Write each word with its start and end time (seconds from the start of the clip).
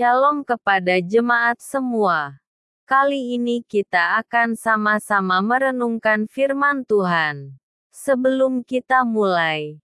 Shalom 0.00 0.48
kepada 0.48 0.96
jemaat 0.96 1.60
semua. 1.60 2.40
Kali 2.88 3.36
ini 3.36 3.60
kita 3.60 4.16
akan 4.24 4.56
sama-sama 4.56 5.44
merenungkan 5.44 6.24
firman 6.24 6.88
Tuhan. 6.88 7.60
Sebelum 7.92 8.64
kita 8.64 9.04
mulai, 9.04 9.76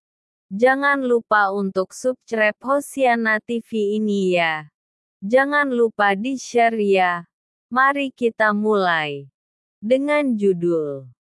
jangan 0.49 1.05
lupa 1.05 1.53
untuk 1.53 1.93
subscribe 1.93 2.57
Hosiana 2.65 3.45
TV 3.45 4.01
ini 4.01 4.41
ya. 4.41 4.73
Jangan 5.21 5.69
lupa 5.69 6.17
di-share 6.17 6.81
ya. 6.81 7.29
Mari 7.69 8.09
kita 8.09 8.57
mulai. 8.57 9.29
Dengan 9.85 10.33
judul 10.33 11.13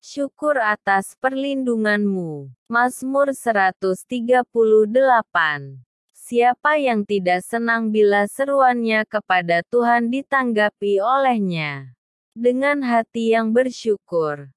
Syukur 0.00 0.56
atas 0.56 1.20
perlindunganmu. 1.20 2.48
Mazmur 2.64 3.36
138 3.36 5.84
Siapa 6.26 6.74
yang 6.74 7.06
tidak 7.06 7.38
senang 7.46 7.94
bila 7.94 8.26
seruannya 8.26 9.06
kepada 9.06 9.62
Tuhan 9.70 10.10
ditanggapi 10.10 10.98
olehnya? 10.98 11.94
Dengan 12.34 12.82
hati 12.82 13.30
yang 13.30 13.54
bersyukur, 13.54 14.50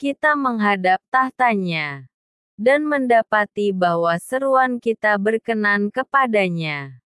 kita 0.00 0.32
menghadap 0.32 0.96
tahtanya 1.12 2.08
dan 2.56 2.88
mendapati 2.88 3.68
bahwa 3.68 4.16
seruan 4.16 4.80
kita 4.80 5.20
berkenan 5.20 5.92
kepadanya. 5.92 7.04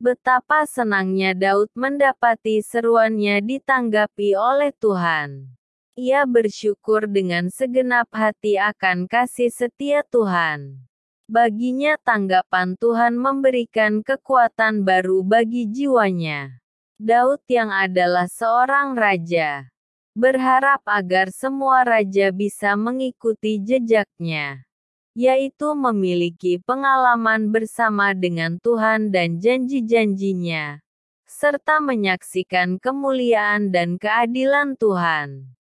Betapa 0.00 0.64
senangnya 0.64 1.36
Daud 1.36 1.68
mendapati 1.76 2.64
seruannya 2.64 3.44
ditanggapi 3.44 4.40
oleh 4.40 4.72
Tuhan. 4.72 5.52
Ia 6.00 6.24
bersyukur 6.24 7.04
dengan 7.04 7.52
segenap 7.52 8.08
hati 8.08 8.56
akan 8.56 9.04
kasih 9.04 9.52
setia 9.52 10.00
Tuhan. 10.08 10.87
Baginya 11.28 12.00
tanggapan 12.00 12.72
Tuhan 12.80 13.20
memberikan 13.20 14.00
kekuatan 14.00 14.80
baru 14.80 15.20
bagi 15.20 15.68
jiwanya. 15.68 16.56
Daud 16.96 17.44
yang 17.52 17.68
adalah 17.68 18.24
seorang 18.32 18.96
raja, 18.96 19.68
berharap 20.16 20.80
agar 20.88 21.28
semua 21.28 21.84
raja 21.84 22.32
bisa 22.32 22.80
mengikuti 22.80 23.60
jejaknya, 23.60 24.64
yaitu 25.12 25.76
memiliki 25.76 26.64
pengalaman 26.64 27.52
bersama 27.52 28.16
dengan 28.16 28.56
Tuhan 28.64 29.12
dan 29.12 29.36
janji-janjinya, 29.36 30.80
serta 31.28 31.84
menyaksikan 31.84 32.80
kemuliaan 32.80 33.68
dan 33.68 34.00
keadilan 34.00 34.80
Tuhan. 34.80 35.57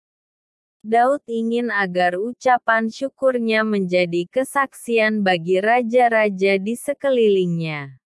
Daud 0.86 1.18
ingin 1.26 1.66
agar 1.74 2.14
ucapan 2.14 2.86
syukurnya 2.86 3.66
menjadi 3.66 4.22
kesaksian 4.30 5.18
bagi 5.26 5.58
raja-raja 5.58 6.62
di 6.62 6.78
sekelilingnya. 6.78 7.98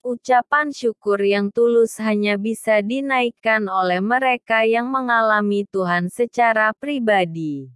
Ucapan 0.00 0.72
syukur 0.72 1.20
yang 1.20 1.52
tulus 1.52 2.00
hanya 2.00 2.40
bisa 2.40 2.80
dinaikkan 2.80 3.68
oleh 3.68 4.00
mereka 4.00 4.64
yang 4.64 4.88
mengalami 4.88 5.68
Tuhan 5.68 6.08
secara 6.08 6.72
pribadi. 6.72 7.68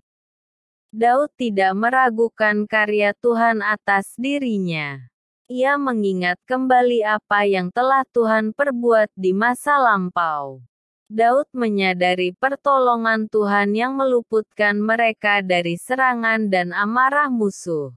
Daud 0.89 1.29
tidak 1.37 1.77
meragukan 1.77 2.65
karya 2.65 3.13
Tuhan 3.21 3.61
atas 3.61 4.17
dirinya. 4.17 5.05
Ia 5.53 5.77
mengingat 5.77 6.41
kembali 6.49 7.05
apa 7.05 7.45
yang 7.45 7.69
telah 7.69 8.09
Tuhan 8.09 8.57
perbuat 8.57 9.13
di 9.13 9.37
masa 9.37 9.77
lampau. 9.77 10.65
Daud 11.15 11.47
menyadari 11.55 12.35
pertolongan 12.35 13.31
Tuhan 13.31 13.71
yang 13.71 13.95
meluputkan 13.95 14.83
mereka 14.83 15.47
dari 15.47 15.79
serangan 15.79 16.51
dan 16.51 16.75
amarah 16.75 17.31
musuh. 17.31 17.95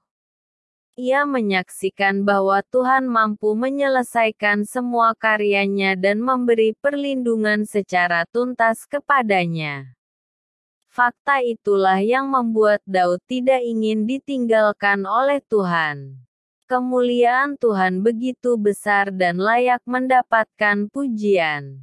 Ia 0.93 1.25
menyaksikan 1.25 2.21
bahwa 2.21 2.61
Tuhan 2.69 3.09
mampu 3.09 3.57
menyelesaikan 3.57 4.69
semua 4.69 5.17
karyanya 5.17 5.97
dan 5.97 6.21
memberi 6.21 6.77
perlindungan 6.77 7.65
secara 7.65 8.29
tuntas 8.29 8.85
kepadanya. 8.85 9.97
Fakta 10.85 11.41
itulah 11.41 11.97
yang 11.97 12.29
membuat 12.29 12.85
Daud 12.85 13.17
tidak 13.25 13.65
ingin 13.65 14.05
ditinggalkan 14.05 15.09
oleh 15.09 15.41
Tuhan. 15.49 16.21
Kemuliaan 16.69 17.57
Tuhan 17.57 18.05
begitu 18.05 18.61
besar 18.61 19.09
dan 19.09 19.41
layak 19.41 19.81
mendapatkan 19.89 20.85
pujian 20.93 21.81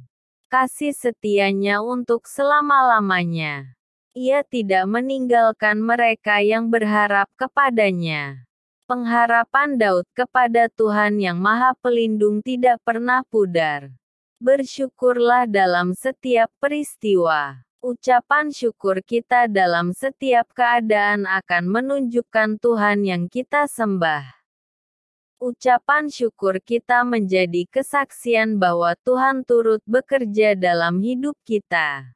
kasih 0.55 0.95
setianya 0.95 1.83
untuk 1.83 2.31
selama-lamanya. 2.31 3.75
Ia 4.15 4.39
tidak 4.47 4.87
meninggalkan 4.87 5.83
mereka 5.83 6.39
yang 6.39 6.71
berharap 6.71 7.27
kepadanya. 7.35 8.47
Pengharapan 8.87 9.75
Daud 9.75 10.07
kepada 10.15 10.71
Tuhan 10.71 11.19
Yang 11.19 11.43
Maha 11.43 11.75
Pelindung 11.83 12.39
tidak 12.39 12.79
pernah 12.87 13.27
pudar. 13.27 13.91
Bersyukurlah 14.39 15.43
dalam 15.43 15.91
setiap 15.91 16.47
peristiwa. 16.63 17.59
Ucapan 17.83 18.47
syukur 18.47 19.03
kita 19.03 19.51
dalam 19.51 19.91
setiap 19.91 20.47
keadaan 20.55 21.27
akan 21.27 21.67
menunjukkan 21.67 22.63
Tuhan 22.63 23.03
yang 23.03 23.27
kita 23.27 23.67
sembah. 23.67 24.34
Ucapan 25.35 26.07
syukur 26.07 26.63
kita 26.63 27.03
menjadi 27.03 27.67
kesaksian 27.67 28.55
bahwa 28.55 28.95
Tuhan 29.03 29.43
turut 29.43 29.83
bekerja 29.83 30.55
dalam 30.55 31.03
hidup 31.03 31.35
kita. 31.43 32.15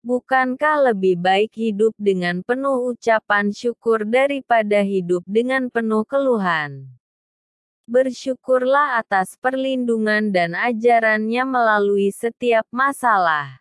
Bukankah 0.00 0.90
lebih 0.90 1.20
baik 1.20 1.52
hidup 1.60 1.92
dengan 2.00 2.40
penuh 2.40 2.88
ucapan 2.96 3.52
syukur 3.52 4.08
daripada 4.08 4.80
hidup 4.80 5.20
dengan 5.28 5.68
penuh 5.68 6.08
keluhan? 6.08 6.96
Bersyukurlah 7.84 9.04
atas 9.04 9.36
perlindungan 9.36 10.32
dan 10.32 10.56
ajarannya 10.56 11.44
melalui 11.44 12.08
setiap 12.16 12.64
masalah, 12.72 13.60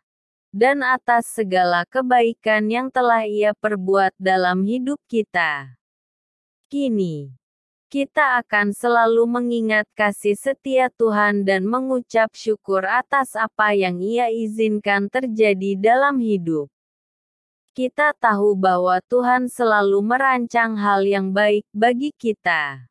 dan 0.56 0.80
atas 0.80 1.28
segala 1.28 1.84
kebaikan 1.92 2.72
yang 2.72 2.88
telah 2.88 3.28
ia 3.28 3.52
perbuat 3.52 4.16
dalam 4.16 4.64
hidup 4.64 4.98
kita. 5.12 5.76
Kini, 6.72 7.41
kita 7.92 8.40
akan 8.40 8.72
selalu 8.72 9.28
mengingat 9.28 9.84
kasih 10.00 10.40
setia 10.40 10.88
Tuhan 10.96 11.44
dan 11.44 11.68
mengucap 11.68 12.32
syukur 12.32 12.88
atas 12.88 13.36
apa 13.36 13.76
yang 13.76 14.00
Ia 14.00 14.32
izinkan 14.32 15.12
terjadi 15.12 15.76
dalam 15.76 16.24
hidup. 16.24 16.72
Kita 17.76 18.16
tahu 18.16 18.56
bahwa 18.56 18.96
Tuhan 19.12 19.52
selalu 19.52 20.00
merancang 20.08 20.80
hal 20.80 21.04
yang 21.04 21.36
baik 21.36 21.68
bagi 21.76 22.16
kita. 22.16 22.91